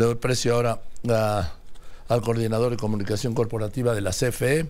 Le 0.00 0.06
doy 0.06 0.14
precio 0.14 0.54
ahora 0.54 0.80
al 2.08 2.22
coordinador 2.22 2.70
de 2.70 2.78
comunicación 2.78 3.34
corporativa 3.34 3.92
de 3.94 4.00
la 4.00 4.12
CFE, 4.12 4.66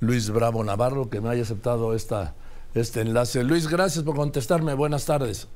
Luis 0.00 0.30
Bravo 0.30 0.64
Navarro, 0.64 1.10
que 1.10 1.20
me 1.20 1.28
haya 1.28 1.42
aceptado 1.42 1.94
esta, 1.94 2.32
este 2.74 3.02
enlace. 3.02 3.44
Luis, 3.44 3.68
gracias 3.68 4.04
por 4.04 4.16
contestarme. 4.16 4.72
Buenas 4.72 5.04
tardes. 5.04 5.48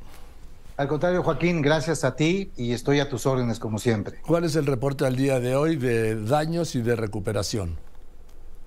Al 0.77 0.89
contrario, 0.89 1.23
Joaquín, 1.23 1.63
gracias 1.63 2.05
a 2.05 2.17
ti 2.17 2.53
y 2.59 2.73
estoy 2.73 3.01
a 3.01 3.09
tus 3.09 3.25
órdenes 3.25 3.59
como 3.59 3.79
siempre. 3.79 4.21
¿Cuál 4.27 4.45
es 4.45 4.57
el 4.57 4.67
reporte 4.67 5.07
al 5.07 5.17
día 5.17 5.41
de 5.41 5.57
hoy 5.57 5.77
de 5.77 6.23
daños 6.27 6.75
y 6.75 6.83
de 6.83 6.95
recuperación? 6.95 7.79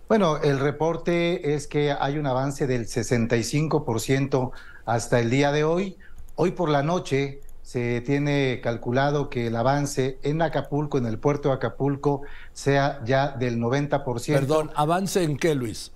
Bueno, 0.08 0.38
el 0.38 0.58
reporte 0.58 1.54
es 1.54 1.68
que 1.68 1.92
hay 1.92 2.18
un 2.18 2.26
avance 2.26 2.66
del 2.66 2.88
65% 2.88 4.50
hasta 4.86 5.20
el 5.20 5.30
día 5.30 5.52
de 5.52 5.66
hoy. 5.66 5.98
Hoy 6.34 6.50
por 6.50 6.70
la 6.70 6.82
noche 6.82 7.42
se 7.72 8.02
tiene 8.02 8.60
calculado 8.62 9.30
que 9.30 9.48
el 9.48 9.56
avance 9.56 10.20
en 10.24 10.42
Acapulco, 10.42 10.98
en 10.98 11.06
el 11.06 11.20
puerto 11.20 11.48
de 11.48 11.56
Acapulco, 11.56 12.24
sea 12.52 13.00
ya 13.06 13.30
del 13.30 13.62
90%. 13.62 14.34
Perdón, 14.34 14.72
¿avance 14.76 15.24
en 15.24 15.38
qué, 15.38 15.56
Luis? 15.56 15.94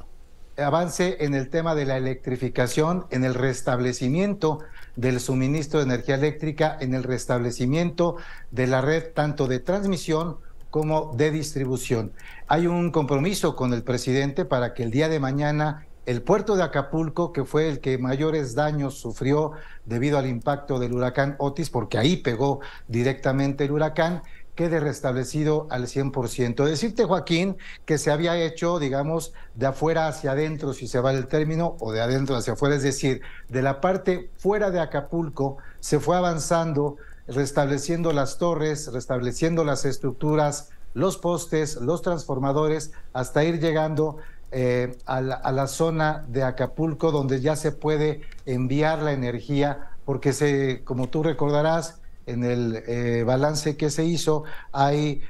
Avance 0.56 1.18
en 1.20 1.34
el 1.34 1.50
tema 1.50 1.76
de 1.76 1.84
la 1.84 1.98
electrificación, 1.98 3.08
en 3.10 3.26
el 3.26 3.34
restablecimiento 3.34 4.60
del 4.96 5.20
suministro 5.20 5.80
de 5.80 5.88
energía 5.88 6.16
eléctrica, 6.16 6.78
en 6.80 6.94
el 6.94 7.04
restablecimiento 7.04 8.16
de 8.52 8.68
la 8.68 8.80
red 8.80 9.12
tanto 9.14 9.48
de 9.48 9.60
transmisión 9.60 10.38
como 10.70 11.14
de 11.18 11.32
distribución. 11.32 12.14
Hay 12.48 12.68
un 12.68 12.90
compromiso 12.92 13.58
con 13.58 13.74
el 13.74 13.84
presidente 13.84 14.46
para 14.46 14.74
que 14.74 14.84
el 14.84 14.92
día 14.92 15.10
de 15.10 15.20
mañana 15.20 15.88
el 16.06 16.22
puerto 16.22 16.56
de 16.56 16.64
Acapulco, 16.64 17.34
que 17.34 17.46
fue 17.46 17.68
el 17.68 17.80
que 17.80 17.98
mayores 17.98 18.56
daños 18.56 18.96
sufrió 18.96 19.54
debido 19.86 20.18
al 20.18 20.28
impacto 20.28 20.80
del 20.80 20.94
huracán 20.94 21.36
Otis, 21.40 21.70
porque 21.70 21.98
ahí 21.98 22.18
pegó 22.18 22.60
directamente 22.88 23.66
el 23.66 23.72
huracán, 23.72 24.22
quede 24.56 24.80
restablecido 24.80 25.68
al 25.70 25.88
100%. 25.88 26.64
Decirte, 26.64 27.04
Joaquín, 27.04 27.58
que 27.86 27.98
se 27.98 28.12
había 28.12 28.38
hecho, 28.38 28.80
digamos, 28.80 29.34
de 29.56 29.66
afuera 29.66 30.08
hacia 30.08 30.32
adentro, 30.32 30.74
si 30.74 30.88
se 30.88 31.00
va 31.00 31.12
el 31.12 31.28
término, 31.28 31.76
o 31.80 31.92
de 31.92 32.02
adentro 32.02 32.36
hacia 32.36 32.54
afuera, 32.54 32.76
es 32.76 32.84
decir, 32.84 33.22
de 33.50 33.62
la 33.62 33.82
parte 33.82 34.30
fuera 34.38 34.72
de 34.72 34.80
Acapulco 34.80 35.58
se 35.80 36.00
fue 36.00 36.16
avanzando 36.16 36.98
restableciendo 37.28 38.14
las 38.14 38.38
torres, 38.38 38.92
restableciendo 38.94 39.64
las 39.64 39.84
estructuras, 39.86 40.70
los 40.94 41.18
postes, 41.18 41.76
los 41.78 42.02
transformadores, 42.02 42.92
hasta 43.14 43.44
ir 43.44 43.60
llegando 43.60 44.18
eh, 44.58 44.96
a, 45.06 45.20
la, 45.20 45.68
zona 45.68 46.24
de 46.30 46.44
Acapulco, 46.44 47.12
donde 47.12 47.42
ya 47.42 47.58
se 47.58 47.74
puede 47.74 48.22
enviar 48.46 49.02
la 49.02 49.12
energía, 49.12 49.90
porque 50.06 50.32
se, 50.32 50.82
como 50.86 51.10
tú 51.10 51.24
recordarás, 51.24 52.00
en 52.26 52.46
el 52.46 52.82
eh, 52.88 53.26
balance 53.26 53.76
que 53.76 53.90
se 53.90 54.06
hizo, 54.06 54.46
hay, 54.72 55.24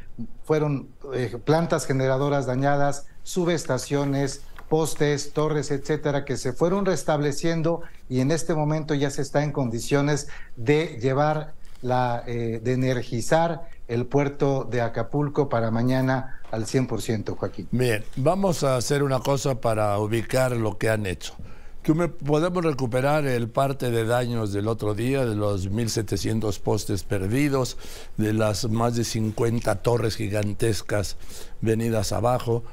fueron 0.43 0.89
eh, 1.15 1.39
plantas 1.43 1.87
generadoras 1.87 2.45
dañadas, 2.45 3.07
subestaciones, 3.23 4.43
postes, 4.69 5.33
torres, 5.33 5.71
etcétera, 5.71 6.23
que 6.23 6.37
se 6.37 6.53
fueron 6.53 6.85
restableciendo 6.85 7.81
y 8.07 8.19
en 8.19 8.29
este 8.29 8.53
momento 8.53 8.93
ya 8.93 9.09
se 9.09 9.23
está 9.23 9.41
en 9.41 9.51
condiciones 9.51 10.27
de 10.55 10.99
llevar 11.01 11.55
la, 11.81 12.21
de 12.27 12.73
energizar 12.73 13.69
el 13.87 14.05
puerto 14.05 14.67
de 14.69 14.81
Acapulco 14.81 15.49
para 15.49 15.71
mañana 15.71 16.41
al 16.51 16.65
100%, 16.65 17.35
Joaquín. 17.35 17.67
Bien, 17.71 18.03
vamos 18.15 18.63
a 18.63 18.77
hacer 18.77 19.03
una 19.03 19.19
cosa 19.19 19.61
para 19.61 19.97
ubicar 19.99 20.51
lo 20.53 20.77
que 20.77 20.89
han 20.89 21.05
hecho. 21.05 21.35
Que 21.83 21.93
podemos 21.93 22.65
recuperar 22.65 23.27
el 23.27 23.47
parte 23.47 23.91
de 23.91 24.05
daños 24.05 24.51
del 24.51 24.67
otro 24.67 24.95
día, 24.95 25.23
de 25.23 25.35
los 25.35 25.69
1.700 25.69 26.59
postes 26.59 27.03
perdidos, 27.03 27.77
de 28.17 28.33
las 28.33 28.67
más 28.69 28.95
de 28.95 29.03
50 29.03 29.75
torres 29.83 30.15
gigantescas 30.15 31.17
venidas 31.61 32.11
abajo. 32.11 32.63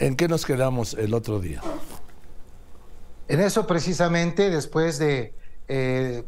¿En 0.00 0.16
qué 0.16 0.26
nos 0.26 0.44
quedamos 0.44 0.94
el 0.94 1.14
otro 1.14 1.38
día? 1.38 1.60
En 3.28 3.38
eso 3.38 3.68
precisamente, 3.68 4.50
después 4.50 4.98
de 4.98 5.32
eh, 5.68 6.24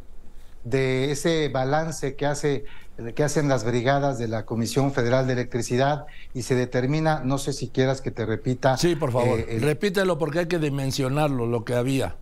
de 0.64 1.10
ese 1.10 1.48
balance 1.50 2.16
que 2.16 2.26
hace 2.26 2.64
que 3.14 3.24
hacen 3.24 3.48
las 3.48 3.64
brigadas 3.64 4.18
de 4.18 4.28
la 4.28 4.46
Comisión 4.46 4.92
Federal 4.92 5.26
de 5.26 5.32
Electricidad 5.32 6.06
y 6.32 6.42
se 6.42 6.54
determina, 6.54 7.20
no 7.24 7.38
sé 7.38 7.52
si 7.52 7.68
quieras 7.68 8.00
que 8.00 8.10
te 8.10 8.24
repita. 8.24 8.76
Sí, 8.76 8.94
por 8.94 9.12
favor, 9.12 9.40
eh, 9.40 9.58
repítelo 9.60 10.18
porque 10.18 10.40
hay 10.40 10.46
que 10.46 10.58
dimensionarlo, 10.58 11.46
lo 11.46 11.64
que 11.64 11.74
había 11.74 12.16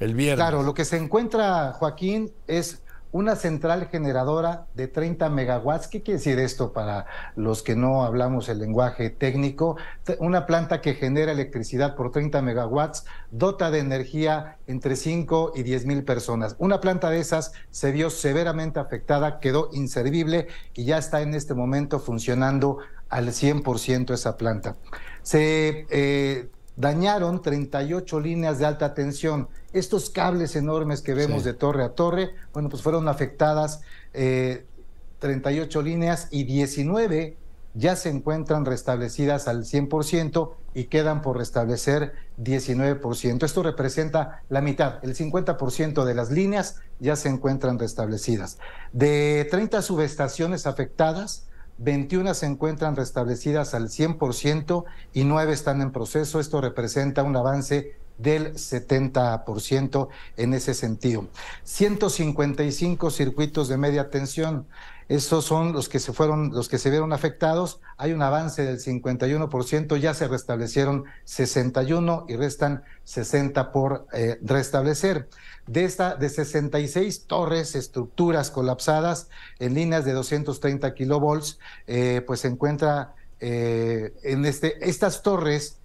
el 0.00 0.14
viernes. 0.14 0.36
Claro, 0.36 0.62
lo 0.62 0.74
que 0.74 0.84
se 0.84 0.96
encuentra, 0.96 1.72
Joaquín, 1.72 2.32
es 2.46 2.82
una 3.14 3.36
central 3.36 3.86
generadora 3.92 4.66
de 4.74 4.88
30 4.88 5.30
megawatts. 5.30 5.86
¿Qué 5.86 6.02
quiere 6.02 6.18
decir 6.18 6.40
esto 6.40 6.72
para 6.72 7.06
los 7.36 7.62
que 7.62 7.76
no 7.76 8.02
hablamos 8.02 8.48
el 8.48 8.58
lenguaje 8.58 9.08
técnico? 9.08 9.76
Una 10.18 10.46
planta 10.46 10.80
que 10.80 10.94
genera 10.94 11.30
electricidad 11.30 11.94
por 11.94 12.10
30 12.10 12.42
megawatts, 12.42 13.04
dota 13.30 13.70
de 13.70 13.78
energía 13.78 14.56
entre 14.66 14.96
5 14.96 15.52
y 15.54 15.62
10 15.62 15.86
mil 15.86 16.02
personas. 16.02 16.56
Una 16.58 16.80
planta 16.80 17.08
de 17.08 17.20
esas 17.20 17.52
se 17.70 17.92
vio 17.92 18.10
severamente 18.10 18.80
afectada, 18.80 19.38
quedó 19.38 19.70
inservible 19.72 20.48
y 20.74 20.84
ya 20.84 20.98
está 20.98 21.22
en 21.22 21.34
este 21.34 21.54
momento 21.54 22.00
funcionando 22.00 22.78
al 23.10 23.28
100% 23.28 24.12
esa 24.12 24.36
planta. 24.36 24.74
Se 25.22 25.86
eh, 25.88 26.48
dañaron 26.76 27.42
38 27.42 28.20
líneas 28.20 28.58
de 28.58 28.66
alta 28.66 28.94
tensión. 28.94 29.48
Estos 29.72 30.10
cables 30.10 30.56
enormes 30.56 31.02
que 31.02 31.14
vemos 31.14 31.44
de 31.44 31.54
torre 31.54 31.84
a 31.84 31.90
torre, 31.90 32.34
bueno, 32.52 32.68
pues 32.68 32.82
fueron 32.82 33.08
afectadas 33.08 33.80
38 34.12 35.80
eh, 35.80 35.82
líneas 35.82 36.28
y 36.30 36.44
19 36.44 37.36
ya 37.74 37.96
se 37.96 38.08
encuentran 38.08 38.64
restablecidas 38.64 39.48
al 39.48 39.64
100% 39.64 40.54
y 40.74 40.84
quedan 40.84 41.22
por 41.22 41.38
restablecer 41.38 42.12
19%. 42.40 43.44
Esto 43.44 43.62
representa 43.62 44.42
la 44.48 44.60
mitad, 44.60 45.04
el 45.04 45.16
50% 45.16 46.04
de 46.04 46.14
las 46.14 46.30
líneas 46.30 46.76
ya 47.00 47.16
se 47.16 47.28
encuentran 47.28 47.78
restablecidas. 47.78 48.58
De 48.92 49.46
30 49.50 49.82
subestaciones 49.82 50.66
afectadas, 50.66 51.46
21 51.78 52.34
se 52.34 52.46
encuentran 52.46 52.96
restablecidas 52.96 53.74
al 53.74 53.88
100% 53.88 54.84
y 55.12 55.24
9 55.24 55.52
están 55.52 55.80
en 55.80 55.92
proceso. 55.92 56.40
Esto 56.40 56.60
representa 56.60 57.22
un 57.22 57.36
avance 57.36 57.96
del 58.18 58.54
70% 58.54 60.08
en 60.36 60.54
ese 60.54 60.74
sentido. 60.74 61.26
155 61.64 63.10
circuitos 63.10 63.68
de 63.68 63.76
media 63.76 64.10
tensión, 64.10 64.66
esos 65.08 65.44
son 65.44 65.72
los 65.72 65.88
que 65.88 65.98
se 65.98 66.12
fueron, 66.14 66.50
los 66.54 66.68
que 66.68 66.78
se 66.78 66.88
vieron 66.88 67.12
afectados. 67.12 67.80
Hay 67.98 68.12
un 68.12 68.22
avance 68.22 68.64
del 68.64 68.80
51%, 68.80 69.96
ya 69.98 70.14
se 70.14 70.28
restablecieron 70.28 71.04
61 71.24 72.24
y 72.28 72.36
restan 72.36 72.84
60 73.04 73.70
por 73.70 74.06
eh, 74.12 74.38
restablecer. 74.42 75.28
De 75.66 75.84
esta, 75.84 76.14
de 76.14 76.28
66 76.28 77.26
torres, 77.26 77.74
estructuras 77.74 78.50
colapsadas 78.50 79.28
en 79.58 79.74
líneas 79.74 80.04
de 80.04 80.12
230 80.12 80.94
kilovolts, 80.94 81.58
eh, 81.86 82.22
pues 82.26 82.40
se 82.40 82.48
encuentra 82.48 83.14
eh, 83.40 84.14
en 84.22 84.46
este, 84.46 84.88
estas 84.88 85.22
torres 85.22 85.78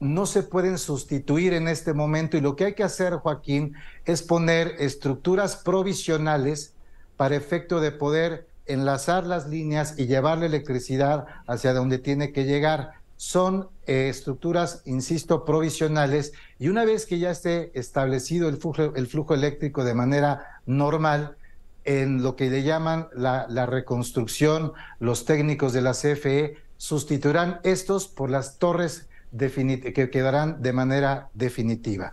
no 0.00 0.24
se 0.24 0.42
pueden 0.42 0.78
sustituir 0.78 1.52
en 1.52 1.68
este 1.68 1.92
momento 1.92 2.36
y 2.36 2.40
lo 2.40 2.56
que 2.56 2.64
hay 2.64 2.74
que 2.74 2.82
hacer, 2.82 3.14
Joaquín, 3.16 3.74
es 4.06 4.22
poner 4.22 4.74
estructuras 4.78 5.56
provisionales 5.56 6.74
para 7.16 7.36
efecto 7.36 7.80
de 7.80 7.92
poder 7.92 8.48
enlazar 8.64 9.26
las 9.26 9.46
líneas 9.46 9.98
y 9.98 10.06
llevar 10.06 10.38
la 10.38 10.46
electricidad 10.46 11.26
hacia 11.46 11.74
donde 11.74 11.98
tiene 11.98 12.32
que 12.32 12.44
llegar. 12.44 12.92
Son 13.18 13.68
eh, 13.86 14.08
estructuras, 14.08 14.80
insisto, 14.86 15.44
provisionales 15.44 16.32
y 16.58 16.68
una 16.68 16.86
vez 16.86 17.04
que 17.04 17.18
ya 17.18 17.30
esté 17.30 17.70
establecido 17.78 18.48
el 18.48 18.56
flujo, 18.56 18.94
el 18.94 19.06
flujo 19.06 19.34
eléctrico 19.34 19.84
de 19.84 19.94
manera 19.94 20.62
normal, 20.64 21.36
en 21.84 22.22
lo 22.22 22.36
que 22.36 22.48
le 22.48 22.62
llaman 22.62 23.08
la, 23.14 23.46
la 23.48 23.66
reconstrucción, 23.66 24.72
los 24.98 25.24
técnicos 25.24 25.72
de 25.72 25.82
la 25.82 25.92
CFE 25.92 26.56
sustituirán 26.76 27.60
estos 27.64 28.06
por 28.06 28.30
las 28.30 28.58
torres 28.58 29.09
que 29.36 30.10
quedarán 30.10 30.62
de 30.62 30.72
manera 30.72 31.30
definitiva. 31.34 32.12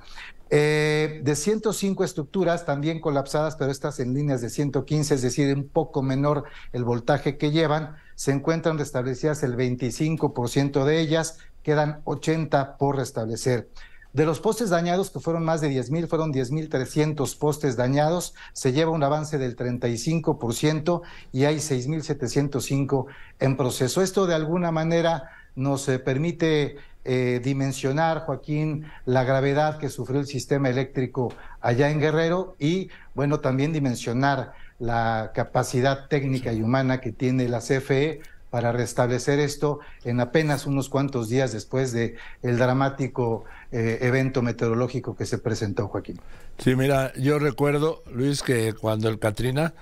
Eh, 0.50 1.20
de 1.24 1.36
105 1.36 2.06
estructuras 2.06 2.66
también 2.66 3.02
colapsadas, 3.02 3.58
pero 3.58 3.70
estas 3.70 4.00
en 4.00 4.14
líneas 4.14 4.42
de 4.42 4.50
115, 4.50 5.16
es 5.16 5.22
decir, 5.22 5.54
un 5.54 5.68
poco 5.68 6.02
menor 6.02 6.46
el 6.72 6.86
voltaje 6.86 7.38
que 7.38 7.52
llevan, 7.52 7.98
se 8.16 8.32
encuentran 8.32 8.78
restablecidas 8.78 9.44
el 9.44 9.58
25% 9.58 10.86
de 10.86 11.00
ellas, 11.02 11.40
quedan 11.64 12.02
80 12.06 12.78
por 12.78 12.96
restablecer. 12.96 13.70
De 14.14 14.26
los 14.26 14.40
postes 14.40 14.70
dañados, 14.70 15.12
que 15.12 15.20
fueron 15.20 15.44
más 15.44 15.60
de 15.60 15.70
10.000, 15.70 16.08
fueron 16.08 16.34
10.300 16.34 17.38
postes 17.38 17.76
dañados, 17.76 18.34
se 18.54 18.72
lleva 18.72 18.92
un 18.92 19.04
avance 19.04 19.38
del 19.38 19.58
35% 19.58 21.02
y 21.34 21.44
hay 21.44 21.58
6.705 21.58 23.06
en 23.40 23.58
proceso. 23.58 24.02
Esto 24.02 24.26
de 24.26 24.34
alguna 24.34 24.72
manera 24.72 25.30
nos 25.56 25.90
eh, 25.90 26.00
permite 26.00 26.78
eh, 27.08 27.40
dimensionar, 27.42 28.20
Joaquín, 28.26 28.86
la 29.06 29.24
gravedad 29.24 29.80
que 29.80 29.90
sufrió 29.90 30.20
el 30.20 30.28
sistema 30.28 30.70
eléctrico 30.70 31.34
allá 31.62 31.90
en 31.90 32.00
Guerrero 32.00 32.56
y, 32.60 32.90
bueno, 33.16 33.40
también 33.40 33.72
dimensionar 33.74 34.54
la 34.78 35.32
capacidad 35.34 36.08
técnica 36.08 36.54
y 36.54 36.62
humana 36.62 37.00
que 37.00 37.12
tiene 37.12 37.48
la 37.48 37.60
CFE 37.60 38.22
para 38.50 38.72
restablecer 38.72 39.40
esto 39.40 39.80
en 40.04 40.20
apenas 40.20 40.66
unos 40.66 40.90
cuantos 40.90 41.30
días 41.30 41.52
después 41.52 41.92
de 41.92 42.16
el 42.42 42.58
dramático 42.58 43.46
eh, 43.72 44.00
evento 44.02 44.42
meteorológico 44.42 45.16
que 45.16 45.26
se 45.26 45.38
presentó, 45.38 45.88
Joaquín. 45.88 46.20
Sí, 46.58 46.76
mira, 46.76 47.14
yo 47.16 47.40
recuerdo, 47.40 48.04
Luis, 48.12 48.42
que 48.44 48.74
cuando 48.74 49.10
el 49.10 49.20
Katrina 49.20 49.74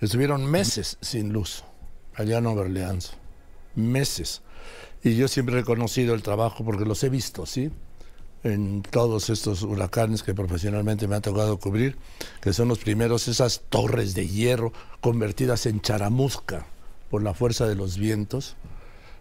estuvieron 0.00 0.50
meses 0.50 0.98
sin 1.00 1.32
luz 1.32 1.64
allá 2.14 2.38
en 2.38 2.44
Nueva 2.44 2.62
Orleans, 2.62 3.14
meses. 3.74 4.42
Y 5.04 5.16
yo 5.16 5.28
siempre 5.28 5.56
he 5.56 5.58
reconocido 5.58 6.14
el 6.14 6.22
trabajo 6.22 6.64
porque 6.64 6.84
los 6.84 7.02
he 7.02 7.08
visto, 7.08 7.44
¿sí? 7.44 7.70
En 8.44 8.82
todos 8.82 9.30
estos 9.30 9.62
huracanes 9.62 10.22
que 10.22 10.34
profesionalmente 10.34 11.08
me 11.08 11.16
ha 11.16 11.20
tocado 11.20 11.58
cubrir, 11.58 11.96
que 12.40 12.52
son 12.52 12.68
los 12.68 12.78
primeros, 12.78 13.28
esas 13.28 13.62
torres 13.68 14.14
de 14.14 14.28
hierro 14.28 14.72
convertidas 15.00 15.66
en 15.66 15.80
charamusca 15.80 16.66
por 17.10 17.22
la 17.22 17.34
fuerza 17.34 17.66
de 17.66 17.74
los 17.74 17.98
vientos. 17.98 18.56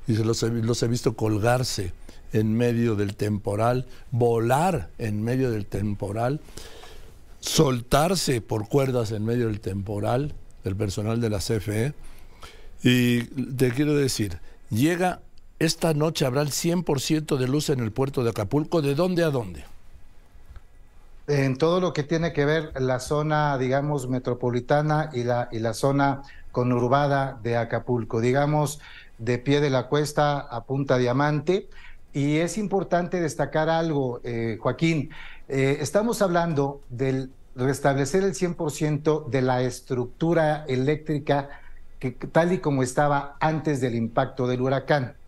Y 0.08 0.14
los 0.14 0.44
he, 0.44 0.50
los 0.50 0.82
he 0.84 0.88
visto 0.88 1.16
colgarse 1.16 1.94
en 2.34 2.56
medio 2.56 2.96
del 2.96 3.16
temporal, 3.16 3.88
volar 4.12 4.90
en 4.98 5.24
medio 5.24 5.52
del 5.52 5.66
temporal, 5.66 6.42
soltarse 7.40 8.42
por 8.42 8.68
cuerdas 8.68 9.12
en 9.12 9.26
medio 9.26 9.48
del 9.48 9.60
temporal, 9.60 10.34
el 10.64 10.76
personal 10.76 11.22
de 11.22 11.30
la 11.30 11.40
CFE. 11.40 11.94
Y 12.84 13.24
te 13.24 13.72
quiero 13.72 13.96
decir, 13.96 14.40
llega 14.70 15.22
esta 15.62 15.94
noche, 15.94 16.26
habrá 16.26 16.42
el 16.42 16.50
100% 16.50 17.38
de 17.38 17.48
luz 17.48 17.70
en 17.70 17.82
el 17.82 17.92
puerto 17.92 18.24
de 18.24 18.32
Acapulco, 18.32 18.82
¿de 18.82 18.96
dónde 18.96 19.24
a 19.24 19.30
dónde? 19.30 19.64
En 21.28 21.56
todo 21.56 21.80
lo 21.80 21.94
que 21.94 22.02
tiene 22.02 22.34
que 22.34 22.46
ver 22.46 22.72
la 22.82 23.00
zona, 23.00 23.60
digamos, 23.60 24.10
metropolitana 24.10 25.12
y 25.14 25.24
la, 25.24 25.50
y 25.52 25.60
la 25.60 25.76
zona 25.76 26.24
conurbada 26.52 27.40
de 27.44 27.58
Acapulco, 27.58 28.22
digamos, 28.22 28.80
de 29.20 29.38
pie 29.38 29.62
de 29.62 29.70
la 29.70 29.88
cuesta 29.88 30.40
a 30.40 30.64
Punta 30.64 30.98
Diamante. 30.98 31.70
Y 32.12 32.38
es 32.38 32.58
importante 32.58 33.22
destacar 33.22 33.70
algo, 33.70 34.20
eh, 34.24 34.58
Joaquín. 34.60 35.12
Eh, 35.48 35.78
estamos 35.80 36.24
hablando 36.24 36.82
del 36.90 37.30
restablecer 37.56 38.24
el 38.24 38.34
100% 38.34 39.30
de 39.30 39.42
la 39.44 39.62
estructura 39.62 40.66
eléctrica 40.68 41.50
que, 42.00 42.12
tal 42.12 42.52
y 42.52 42.58
como 42.58 42.82
estaba 42.82 43.38
antes 43.40 43.80
del 43.80 43.94
impacto 43.94 44.48
del 44.48 44.62
huracán. 44.62 45.21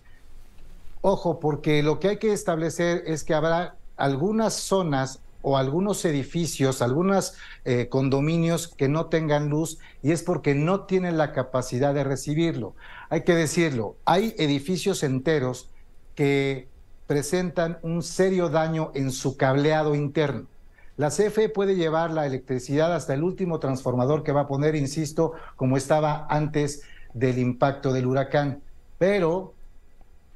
Ojo, 1.05 1.41
porque 1.41 1.83
lo 1.83 1.99
que 1.99 2.07
hay 2.07 2.17
que 2.17 2.31
establecer 2.31 3.03
es 3.05 3.25
que 3.25 3.33
habrá 3.33 3.75
algunas 3.97 4.53
zonas 4.53 5.19
o 5.41 5.57
algunos 5.57 6.05
edificios, 6.05 6.81
algunos 6.81 7.33
eh, 7.65 7.89
condominios 7.89 8.69
que 8.69 8.87
no 8.87 9.07
tengan 9.07 9.49
luz 9.49 9.79
y 10.01 10.13
es 10.13 10.23
porque 10.23 10.55
no 10.55 10.85
tienen 10.85 11.17
la 11.17 11.33
capacidad 11.33 11.93
de 11.93 12.05
recibirlo. 12.05 12.73
Hay 13.09 13.23
que 13.23 13.35
decirlo, 13.35 13.97
hay 14.05 14.33
edificios 14.37 15.03
enteros 15.03 15.69
que 16.15 16.69
presentan 17.05 17.79
un 17.81 18.01
serio 18.01 18.47
daño 18.47 18.91
en 18.95 19.11
su 19.11 19.35
cableado 19.35 19.95
interno. 19.95 20.47
La 20.95 21.09
CFE 21.09 21.49
puede 21.49 21.75
llevar 21.75 22.11
la 22.11 22.25
electricidad 22.25 22.95
hasta 22.95 23.13
el 23.13 23.23
último 23.23 23.59
transformador 23.59 24.23
que 24.23 24.31
va 24.31 24.41
a 24.41 24.47
poner, 24.47 24.73
insisto, 24.73 25.33
como 25.57 25.75
estaba 25.75 26.25
antes 26.29 26.83
del 27.13 27.39
impacto 27.39 27.91
del 27.91 28.05
huracán, 28.05 28.61
pero 28.97 29.52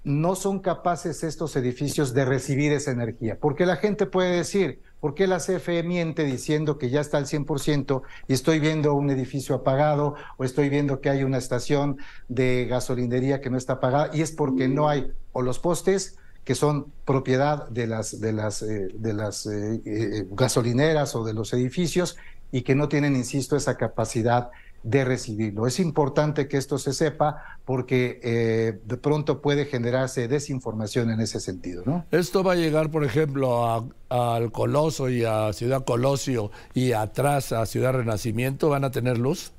no 0.08 0.36
son 0.36 0.60
capaces 0.60 1.24
estos 1.24 1.56
edificios 1.56 2.14
de 2.14 2.26
recibir 2.26 2.72
esa 2.72 2.92
energía, 2.92 3.38
porque 3.40 3.66
la 3.66 3.76
gente 3.76 4.06
puede 4.06 4.38
decir, 4.38 4.80
¿Por 5.00 5.14
qué 5.14 5.28
la 5.28 5.38
CFE 5.38 5.84
miente 5.84 6.24
diciendo 6.24 6.80
que 6.80 6.90
ya 6.90 7.02
está 7.02 7.18
al 7.18 7.28
100% 7.28 8.02
y 8.28 8.34
estoy 8.34 8.60
viendo 8.60 8.96
un 8.96 9.12
edificio 9.12 9.54
apagado 9.54 10.16
o 10.38 10.44
estoy 10.44 10.70
viendo 10.70 11.02
que 11.02 11.10
hay 11.10 11.24
una 11.24 11.38
estación 11.38 11.98
de 12.30 12.66
gasolinería 12.66 13.40
que 13.40 13.52
no 13.52 13.58
está 13.58 13.74
apagada? 13.74 14.10
Y 14.14 14.22
es 14.22 14.32
porque 14.32 14.68
no 14.68 14.90
hay 14.90 15.12
o 15.34 15.44
los 15.44 15.60
postes 15.60 16.18
que 16.44 16.56
son 16.56 16.92
propiedad 17.06 17.68
de 17.70 17.86
las, 17.86 18.20
de 18.20 18.34
las, 18.34 18.64
eh, 18.64 18.88
de 18.94 19.14
las 19.14 19.46
eh, 19.46 19.82
eh, 19.86 20.28
gasolineras 20.32 21.16
o 21.16 21.24
de 21.24 21.34
los 21.34 21.54
edificios 21.54 22.18
y 22.52 22.62
que 22.62 22.74
no 22.74 22.88
tienen, 22.88 23.16
insisto, 23.16 23.56
esa 23.56 23.78
capacidad 23.78 24.50
de 24.84 25.04
recibirlo. 25.04 25.68
Es 25.68 25.80
importante 25.80 26.48
que 26.48 26.58
esto 26.58 26.78
se 26.78 26.94
sepa 26.94 27.58
porque 27.66 28.20
eh, 28.24 28.80
de 28.86 28.98
pronto 28.98 29.42
puede 29.42 29.66
generarse 29.66 30.28
desinformación 30.28 31.10
en 31.10 31.20
ese 31.20 31.40
sentido. 31.40 31.84
¿no? 31.86 32.06
Esto 32.12 32.44
va 32.44 32.54
a 32.54 32.56
llegar, 32.56 32.90
por 32.90 33.04
ejemplo, 33.04 33.90
al 34.10 34.52
Coloso 34.52 35.10
y 35.10 35.26
a 35.26 35.52
Ciudad 35.54 35.84
Colosio 35.84 36.52
y 36.74 36.94
atrás 36.94 37.52
a 37.52 37.66
Ciudad 37.66 37.94
Renacimiento, 37.94 38.70
¿van 38.70 38.84
a 38.84 38.92
tener 38.92 39.18
luz? 39.18 39.52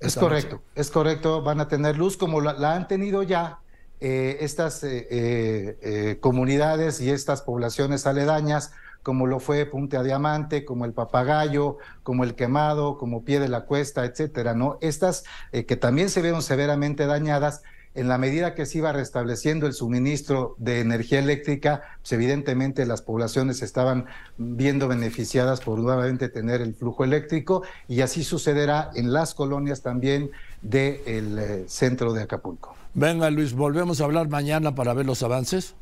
Es 0.00 0.14
correcto, 0.16 0.60
es 0.74 0.90
correcto, 0.90 1.42
van 1.42 1.60
a 1.60 1.68
tener 1.68 1.96
luz 1.96 2.18
como 2.18 2.42
la, 2.42 2.74
han 2.74 2.86
tenido 2.86 3.22
ya 3.22 3.60
eh, 4.00 4.36
estas 4.40 4.82
eh, 4.84 6.18
comunidades 6.20 7.00
y 7.00 7.10
estas 7.10 7.40
poblaciones 7.40 8.06
aledañas 8.06 8.72
como 9.06 9.28
lo 9.28 9.38
fue 9.38 9.66
Punta 9.66 10.02
Diamante, 10.02 10.64
como 10.64 10.84
el 10.84 10.92
Papagayo, 10.92 11.78
como 12.02 12.24
el 12.24 12.34
Quemado, 12.34 12.98
como 12.98 13.22
Pie 13.22 13.38
de 13.38 13.48
la 13.48 13.60
Cuesta, 13.60 14.04
etcétera, 14.04 14.54
¿no? 14.54 14.78
Estas 14.80 15.22
eh, 15.52 15.64
que 15.64 15.76
también 15.76 16.08
se 16.08 16.22
vieron 16.22 16.42
severamente 16.42 17.06
dañadas, 17.06 17.62
en 17.94 18.08
la 18.08 18.18
medida 18.18 18.56
que 18.56 18.66
se 18.66 18.78
iba 18.78 18.90
restableciendo 18.90 19.68
el 19.68 19.74
suministro 19.74 20.56
de 20.58 20.80
energía 20.80 21.20
eléctrica, 21.20 21.82
pues 22.00 22.14
evidentemente 22.14 22.84
las 22.84 23.00
poblaciones 23.00 23.62
estaban 23.62 24.06
viendo 24.38 24.88
beneficiadas 24.88 25.60
por 25.60 25.78
nuevamente 25.78 26.28
tener 26.28 26.60
el 26.60 26.74
flujo 26.74 27.04
eléctrico 27.04 27.62
y 27.86 28.00
así 28.00 28.24
sucederá 28.24 28.90
en 28.96 29.12
las 29.12 29.34
colonias 29.34 29.82
también 29.82 30.32
del 30.62 31.38
eh, 31.38 31.64
centro 31.68 32.12
de 32.12 32.22
Acapulco. 32.22 32.74
Venga 32.94 33.30
Luis, 33.30 33.52
volvemos 33.54 34.00
a 34.00 34.04
hablar 34.04 34.28
mañana 34.28 34.74
para 34.74 34.94
ver 34.94 35.06
los 35.06 35.22
avances. 35.22 35.76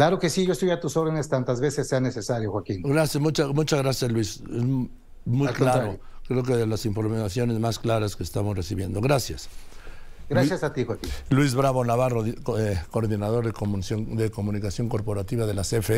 Claro 0.00 0.18
que 0.18 0.30
sí, 0.30 0.46
yo 0.46 0.54
estoy 0.54 0.70
a 0.70 0.80
tus 0.80 0.96
órdenes 0.96 1.28
tantas 1.28 1.60
veces 1.60 1.86
sea 1.86 2.00
necesario, 2.00 2.50
Joaquín. 2.50 2.80
Gracias, 2.80 3.22
muchas, 3.22 3.48
muchas 3.48 3.82
gracias, 3.82 4.10
Luis. 4.10 4.42
muy 5.26 5.48
claro. 5.48 6.00
Creo 6.26 6.42
que 6.42 6.56
de 6.56 6.66
las 6.66 6.86
informaciones 6.86 7.58
más 7.58 7.78
claras 7.78 8.16
que 8.16 8.22
estamos 8.22 8.56
recibiendo. 8.56 9.02
Gracias. 9.02 9.50
Gracias 10.30 10.64
a 10.64 10.72
ti, 10.72 10.86
Joaquín. 10.86 11.10
Luis 11.28 11.54
Bravo 11.54 11.84
Navarro, 11.84 12.24
eh, 12.24 12.80
coordinador 12.90 13.44
de 13.44 13.52
comunicación, 13.52 14.16
de 14.16 14.30
comunicación 14.30 14.88
corporativa 14.88 15.44
de 15.44 15.52
la 15.52 15.64
CFE. 15.64 15.82